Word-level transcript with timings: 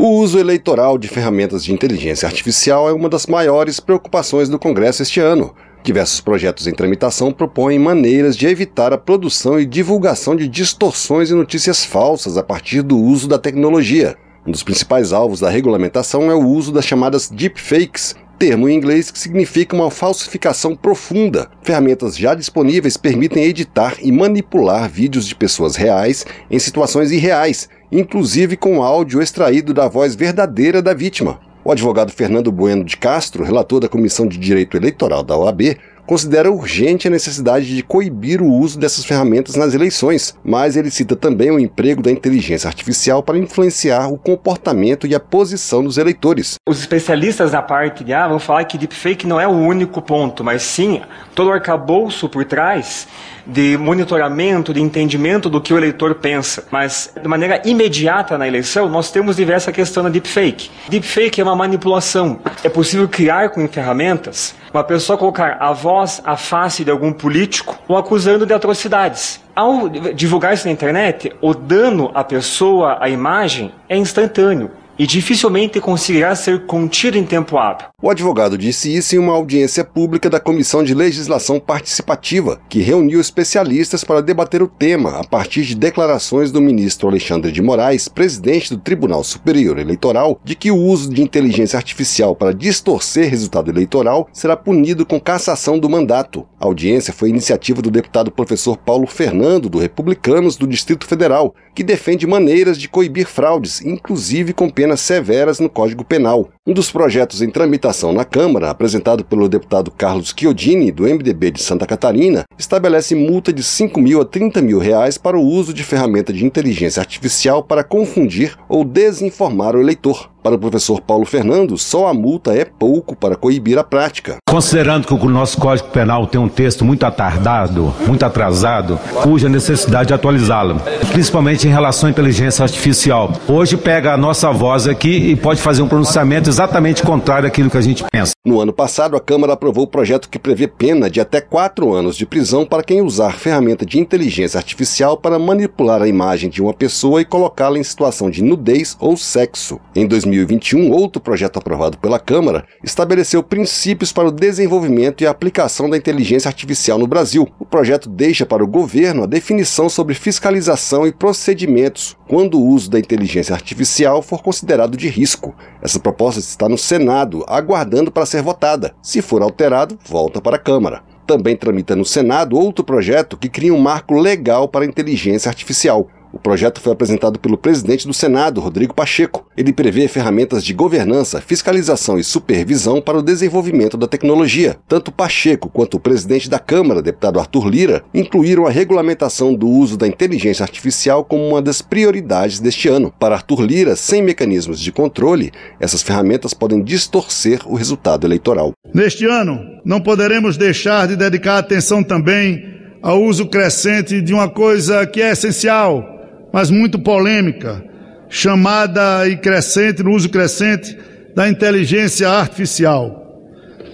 O 0.00 0.10
uso 0.10 0.38
eleitoral 0.38 0.96
de 0.96 1.08
ferramentas 1.08 1.64
de 1.64 1.72
inteligência 1.72 2.24
artificial 2.24 2.88
é 2.88 2.92
uma 2.92 3.08
das 3.08 3.26
maiores 3.26 3.80
preocupações 3.80 4.48
do 4.48 4.56
Congresso 4.56 5.02
este 5.02 5.18
ano. 5.18 5.52
Diversos 5.82 6.20
projetos 6.20 6.68
em 6.68 6.72
tramitação 6.72 7.32
propõem 7.32 7.80
maneiras 7.80 8.36
de 8.36 8.46
evitar 8.46 8.92
a 8.92 8.96
produção 8.96 9.58
e 9.58 9.66
divulgação 9.66 10.36
de 10.36 10.46
distorções 10.46 11.30
e 11.30 11.34
notícias 11.34 11.84
falsas 11.84 12.36
a 12.36 12.44
partir 12.44 12.82
do 12.82 12.96
uso 12.96 13.26
da 13.26 13.40
tecnologia. 13.40 14.16
Um 14.46 14.52
dos 14.52 14.62
principais 14.62 15.12
alvos 15.12 15.40
da 15.40 15.50
regulamentação 15.50 16.30
é 16.30 16.34
o 16.34 16.46
uso 16.46 16.70
das 16.70 16.86
chamadas 16.86 17.28
deepfakes, 17.28 18.14
termo 18.38 18.68
em 18.68 18.76
inglês 18.76 19.10
que 19.10 19.18
significa 19.18 19.74
uma 19.74 19.90
falsificação 19.90 20.76
profunda. 20.76 21.50
Ferramentas 21.60 22.16
já 22.16 22.36
disponíveis 22.36 22.96
permitem 22.96 23.42
editar 23.42 23.96
e 24.00 24.12
manipular 24.12 24.88
vídeos 24.88 25.26
de 25.26 25.34
pessoas 25.34 25.74
reais 25.74 26.24
em 26.48 26.58
situações 26.60 27.10
irreais, 27.10 27.68
inclusive 27.90 28.56
com 28.56 28.82
áudio 28.82 29.22
extraído 29.22 29.72
da 29.72 29.88
voz 29.88 30.14
verdadeira 30.14 30.80
da 30.82 30.94
vítima. 30.94 31.40
O 31.64 31.72
advogado 31.72 32.12
Fernando 32.12 32.50
Bueno 32.50 32.84
de 32.84 32.96
Castro, 32.96 33.44
relator 33.44 33.80
da 33.80 33.88
Comissão 33.88 34.26
de 34.26 34.38
Direito 34.38 34.76
Eleitoral 34.76 35.22
da 35.22 35.36
OAB, 35.36 35.76
considera 36.08 36.50
urgente 36.50 37.06
a 37.06 37.10
necessidade 37.10 37.76
de 37.76 37.82
coibir 37.82 38.40
o 38.40 38.50
uso 38.50 38.78
dessas 38.78 39.04
ferramentas 39.04 39.56
nas 39.56 39.74
eleições, 39.74 40.34
mas 40.42 40.74
ele 40.74 40.90
cita 40.90 41.14
também 41.14 41.50
o 41.50 41.58
emprego 41.58 42.00
da 42.00 42.10
inteligência 42.10 42.66
artificial 42.66 43.22
para 43.22 43.36
influenciar 43.36 44.10
o 44.10 44.16
comportamento 44.16 45.06
e 45.06 45.14
a 45.14 45.20
posição 45.20 45.84
dos 45.84 45.98
eleitores. 45.98 46.54
Os 46.66 46.80
especialistas 46.80 47.50
da 47.50 47.60
parte 47.60 48.02
de 48.02 48.14
A 48.14 48.26
vão 48.26 48.38
falar 48.38 48.64
que 48.64 48.78
deepfake 48.78 49.26
não 49.26 49.38
é 49.38 49.46
o 49.46 49.50
único 49.50 50.00
ponto, 50.00 50.42
mas 50.42 50.62
sim 50.62 51.02
todo 51.34 51.48
o 51.48 51.52
arcabouço 51.52 52.26
por 52.26 52.46
trás 52.46 53.06
de 53.48 53.78
monitoramento, 53.78 54.74
de 54.74 54.82
entendimento 54.82 55.48
do 55.48 55.60
que 55.60 55.72
o 55.72 55.78
eleitor 55.78 56.14
pensa. 56.16 56.64
Mas, 56.70 57.10
de 57.20 57.26
maneira 57.26 57.62
imediata 57.64 58.36
na 58.36 58.46
eleição, 58.46 58.88
nós 58.88 59.10
temos 59.10 59.36
diversa 59.36 59.72
questão 59.72 60.02
da 60.02 60.10
deepfake. 60.10 60.70
Deepfake 60.88 61.40
é 61.40 61.44
uma 61.44 61.56
manipulação. 61.56 62.38
É 62.62 62.68
possível 62.68 63.08
criar 63.08 63.48
com 63.48 63.66
ferramentas 63.66 64.54
uma 64.72 64.84
pessoa 64.84 65.16
colocar 65.16 65.56
a 65.58 65.72
voz, 65.72 66.20
a 66.24 66.36
face 66.36 66.84
de 66.84 66.90
algum 66.90 67.10
político 67.10 67.78
o 67.88 67.96
acusando 67.96 68.44
de 68.44 68.52
atrocidades. 68.52 69.40
Ao 69.56 69.88
divulgar 69.88 70.52
isso 70.52 70.66
na 70.66 70.72
internet, 70.72 71.32
o 71.40 71.54
dano 71.54 72.10
à 72.14 72.22
pessoa, 72.22 72.98
à 73.00 73.08
imagem, 73.08 73.72
é 73.88 73.96
instantâneo 73.96 74.70
e 74.98 75.06
dificilmente 75.06 75.80
conseguirá 75.80 76.34
ser 76.34 76.66
contido 76.66 77.16
em 77.16 77.24
tempo 77.24 77.56
hábil. 77.56 77.86
O 78.02 78.10
advogado 78.10 78.58
disse 78.58 78.94
isso 78.94 79.14
em 79.14 79.18
uma 79.18 79.32
audiência 79.32 79.84
pública 79.84 80.28
da 80.28 80.40
Comissão 80.40 80.82
de 80.82 80.94
Legislação 80.94 81.60
Participativa, 81.60 82.60
que 82.68 82.80
reuniu 82.80 83.20
especialistas 83.20 84.02
para 84.02 84.20
debater 84.20 84.62
o 84.62 84.68
tema 84.68 85.18
a 85.18 85.24
partir 85.24 85.62
de 85.62 85.74
declarações 85.74 86.50
do 86.50 86.60
ministro 86.60 87.08
Alexandre 87.08 87.52
de 87.52 87.62
Moraes, 87.62 88.08
presidente 88.08 88.70
do 88.70 88.80
Tribunal 88.80 89.22
Superior 89.22 89.78
Eleitoral, 89.78 90.40
de 90.44 90.54
que 90.54 90.70
o 90.70 90.76
uso 90.76 91.12
de 91.12 91.22
inteligência 91.22 91.76
artificial 91.76 92.34
para 92.34 92.54
distorcer 92.54 93.30
resultado 93.30 93.70
eleitoral 93.70 94.28
será 94.32 94.56
punido 94.56 95.06
com 95.06 95.20
cassação 95.20 95.78
do 95.78 95.88
mandato. 95.88 96.46
A 96.58 96.66
audiência 96.66 97.12
foi 97.12 97.28
iniciativa 97.28 97.80
do 97.82 97.90
deputado 97.90 98.30
professor 98.30 98.76
Paulo 98.76 99.06
Fernando, 99.06 99.68
do 99.68 99.78
Republicanos 99.78 100.56
do 100.56 100.66
Distrito 100.66 101.06
Federal, 101.06 101.54
que 101.74 101.84
defende 101.84 102.26
maneiras 102.26 102.78
de 102.78 102.88
coibir 102.88 103.26
fraudes, 103.26 103.80
inclusive 103.82 104.52
com 104.52 104.68
penas 104.68 104.87
penas 104.88 105.00
severas 105.00 105.60
no 105.60 105.68
Código 105.68 106.02
Penal. 106.02 106.48
Um 106.66 106.72
dos 106.72 106.90
projetos 106.90 107.42
em 107.42 107.50
tramitação 107.50 108.10
na 108.10 108.24
Câmara, 108.24 108.70
apresentado 108.70 109.22
pelo 109.22 109.46
deputado 109.46 109.90
Carlos 109.90 110.34
Chiodini, 110.34 110.90
do 110.90 111.02
MDB 111.02 111.50
de 111.50 111.62
Santa 111.62 111.86
Catarina, 111.86 112.44
estabelece 112.58 113.14
multa 113.14 113.52
de 113.52 113.62
5 113.62 114.00
mil 114.00 114.22
a 114.22 114.24
30 114.24 114.62
mil 114.62 114.78
reais 114.78 115.18
para 115.18 115.38
o 115.38 115.44
uso 115.44 115.74
de 115.74 115.84
ferramenta 115.84 116.32
de 116.32 116.42
inteligência 116.42 117.00
artificial 117.00 117.62
para 117.62 117.84
confundir 117.84 118.56
ou 118.66 118.82
desinformar 118.82 119.76
o 119.76 119.80
eleitor. 119.80 120.30
Para 120.48 120.56
o 120.56 120.58
professor 120.58 121.02
Paulo 121.02 121.26
Fernando, 121.26 121.76
só 121.76 122.06
a 122.06 122.14
multa 122.14 122.54
é 122.54 122.64
pouco 122.64 123.14
para 123.14 123.36
coibir 123.36 123.76
a 123.76 123.84
prática. 123.84 124.38
Considerando 124.48 125.06
que 125.06 125.12
o 125.12 125.28
nosso 125.28 125.58
Código 125.58 125.90
Penal 125.90 126.26
tem 126.26 126.40
um 126.40 126.48
texto 126.48 126.86
muito 126.86 127.04
atardado, 127.04 127.92
muito 128.06 128.24
atrasado, 128.24 128.98
cuja 129.22 129.46
necessidade 129.46 130.08
de 130.08 130.14
atualizá-lo, 130.14 130.80
principalmente 131.12 131.68
em 131.68 131.70
relação 131.70 132.06
à 132.06 132.10
inteligência 132.10 132.62
artificial. 132.62 133.30
Hoje 133.46 133.76
pega 133.76 134.14
a 134.14 134.16
nossa 134.16 134.50
voz 134.50 134.88
aqui 134.88 135.10
e 135.10 135.36
pode 135.36 135.60
fazer 135.60 135.82
um 135.82 135.88
pronunciamento 135.88 136.48
exatamente 136.48 137.02
contrário 137.02 137.46
àquilo 137.46 137.68
que 137.68 137.76
a 137.76 137.82
gente 137.82 138.02
pensa. 138.10 138.32
No 138.42 138.58
ano 138.58 138.72
passado, 138.72 139.18
a 139.18 139.20
Câmara 139.20 139.52
aprovou 139.52 139.84
o 139.84 139.88
projeto 139.88 140.30
que 140.30 140.38
prevê 140.38 140.66
pena 140.66 141.10
de 141.10 141.20
até 141.20 141.42
quatro 141.42 141.92
anos 141.92 142.16
de 142.16 142.24
prisão 142.24 142.64
para 142.64 142.82
quem 142.82 143.02
usar 143.02 143.32
ferramenta 143.32 143.84
de 143.84 144.00
inteligência 144.00 144.56
artificial 144.56 145.18
para 145.18 145.38
manipular 145.38 146.00
a 146.00 146.08
imagem 146.08 146.48
de 146.48 146.62
uma 146.62 146.72
pessoa 146.72 147.20
e 147.20 147.26
colocá-la 147.26 147.78
em 147.78 147.84
situação 147.84 148.30
de 148.30 148.42
nudez 148.42 148.96
ou 148.98 149.14
sexo. 149.14 149.78
Em 149.94 150.06
2021, 150.44 150.90
outro 150.92 151.20
projeto 151.20 151.58
aprovado 151.58 151.98
pela 151.98 152.18
Câmara 152.18 152.64
estabeleceu 152.82 153.42
princípios 153.42 154.12
para 154.12 154.28
o 154.28 154.32
desenvolvimento 154.32 155.22
e 155.22 155.26
aplicação 155.26 155.88
da 155.88 155.96
inteligência 155.96 156.48
artificial 156.48 156.98
no 156.98 157.06
Brasil. 157.06 157.48
O 157.58 157.64
projeto 157.64 158.08
deixa 158.08 158.46
para 158.46 158.62
o 158.62 158.68
governo 158.68 159.24
a 159.24 159.26
definição 159.26 159.88
sobre 159.88 160.14
fiscalização 160.14 161.06
e 161.06 161.12
procedimentos 161.12 162.16
quando 162.28 162.58
o 162.58 162.66
uso 162.66 162.90
da 162.90 162.98
inteligência 162.98 163.54
artificial 163.54 164.22
for 164.22 164.42
considerado 164.42 164.96
de 164.96 165.08
risco. 165.08 165.54
Essa 165.82 165.98
proposta 165.98 166.40
está 166.40 166.68
no 166.68 166.78
Senado, 166.78 167.44
aguardando 167.48 168.10
para 168.10 168.26
ser 168.26 168.42
votada. 168.42 168.94
Se 169.02 169.22
for 169.22 169.42
alterado, 169.42 169.98
volta 170.06 170.40
para 170.40 170.56
a 170.56 170.60
Câmara. 170.60 171.02
Também 171.26 171.56
tramita 171.56 171.94
no 171.94 172.06
Senado 172.06 172.56
outro 172.56 172.82
projeto 172.82 173.36
que 173.36 173.50
cria 173.50 173.74
um 173.74 173.78
marco 173.78 174.14
legal 174.14 174.66
para 174.66 174.84
a 174.84 174.88
inteligência 174.88 175.50
artificial. 175.50 176.08
O 176.38 176.40
projeto 176.40 176.80
foi 176.80 176.92
apresentado 176.92 177.36
pelo 177.40 177.58
presidente 177.58 178.06
do 178.06 178.14
Senado, 178.14 178.60
Rodrigo 178.60 178.94
Pacheco. 178.94 179.44
Ele 179.56 179.72
prevê 179.72 180.06
ferramentas 180.06 180.62
de 180.62 180.72
governança, 180.72 181.40
fiscalização 181.40 182.16
e 182.16 182.22
supervisão 182.22 183.00
para 183.02 183.18
o 183.18 183.22
desenvolvimento 183.22 183.96
da 183.96 184.06
tecnologia. 184.06 184.76
Tanto 184.86 185.10
Pacheco 185.10 185.68
quanto 185.68 185.96
o 185.96 186.00
presidente 186.00 186.48
da 186.48 186.60
Câmara, 186.60 187.02
deputado 187.02 187.40
Arthur 187.40 187.66
Lira, 187.66 188.04
incluíram 188.14 188.68
a 188.68 188.70
regulamentação 188.70 189.52
do 189.52 189.66
uso 189.68 189.96
da 189.96 190.06
inteligência 190.06 190.62
artificial 190.62 191.24
como 191.24 191.44
uma 191.44 191.60
das 191.60 191.82
prioridades 191.82 192.60
deste 192.60 192.86
ano. 192.88 193.12
Para 193.18 193.34
Arthur 193.34 193.60
Lira, 193.60 193.96
sem 193.96 194.22
mecanismos 194.22 194.78
de 194.78 194.92
controle, 194.92 195.50
essas 195.80 196.04
ferramentas 196.04 196.54
podem 196.54 196.84
distorcer 196.84 197.62
o 197.66 197.74
resultado 197.74 198.24
eleitoral. 198.24 198.70
Neste 198.94 199.26
ano, 199.26 199.58
não 199.84 200.00
poderemos 200.00 200.56
deixar 200.56 201.08
de 201.08 201.16
dedicar 201.16 201.58
atenção 201.58 202.04
também 202.04 202.62
ao 203.02 203.20
uso 203.24 203.46
crescente 203.46 204.22
de 204.22 204.32
uma 204.32 204.48
coisa 204.48 205.04
que 205.04 205.20
é 205.20 205.32
essencial 205.32 206.17
mas 206.52 206.70
muito 206.70 206.98
polêmica, 206.98 207.84
chamada 208.28 209.26
e 209.28 209.36
crescente, 209.36 210.02
no 210.02 210.14
uso 210.14 210.28
crescente 210.28 210.96
da 211.34 211.48
inteligência 211.48 212.28
artificial. 212.28 213.18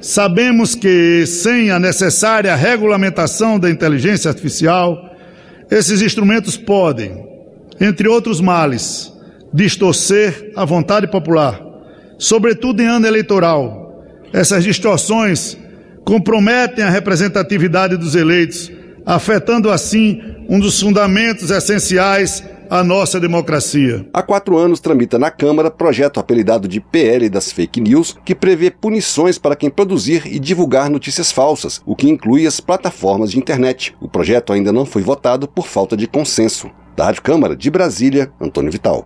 Sabemos 0.00 0.74
que, 0.74 1.26
sem 1.26 1.70
a 1.70 1.78
necessária 1.78 2.54
regulamentação 2.54 3.58
da 3.58 3.70
inteligência 3.70 4.30
artificial, 4.30 5.14
esses 5.70 6.00
instrumentos 6.00 6.56
podem, 6.56 7.24
entre 7.80 8.08
outros 8.08 8.40
males, 8.40 9.12
distorcer 9.52 10.52
a 10.56 10.64
vontade 10.64 11.06
popular, 11.10 11.60
sobretudo 12.18 12.80
em 12.80 12.86
ano 12.86 13.06
eleitoral. 13.06 14.04
Essas 14.32 14.64
distorções 14.64 15.56
comprometem 16.04 16.84
a 16.84 16.90
representatividade 16.90 17.96
dos 17.96 18.14
eleitos, 18.14 18.70
afetando 19.10 19.72
assim 19.72 20.22
um 20.48 20.60
dos 20.60 20.80
fundamentos 20.80 21.50
essenciais 21.50 22.44
à 22.70 22.84
nossa 22.84 23.18
democracia. 23.18 24.06
Há 24.14 24.22
quatro 24.22 24.56
anos 24.56 24.78
tramita 24.78 25.18
na 25.18 25.32
Câmara 25.32 25.68
projeto 25.68 26.20
apelidado 26.20 26.68
de 26.68 26.80
PL 26.80 27.28
das 27.28 27.50
Fake 27.50 27.80
News, 27.80 28.16
que 28.24 28.36
prevê 28.36 28.70
punições 28.70 29.36
para 29.36 29.56
quem 29.56 29.68
produzir 29.68 30.22
e 30.26 30.38
divulgar 30.38 30.88
notícias 30.88 31.32
falsas, 31.32 31.82
o 31.84 31.96
que 31.96 32.08
inclui 32.08 32.46
as 32.46 32.60
plataformas 32.60 33.32
de 33.32 33.38
internet. 33.38 33.96
O 34.00 34.08
projeto 34.08 34.52
ainda 34.52 34.72
não 34.72 34.86
foi 34.86 35.02
votado 35.02 35.48
por 35.48 35.66
falta 35.66 35.96
de 35.96 36.06
consenso. 36.06 36.70
Da 36.96 37.06
Rádio 37.06 37.22
Câmara 37.22 37.56
de 37.56 37.68
Brasília, 37.68 38.30
Antônio 38.40 38.70
Vital. 38.70 38.98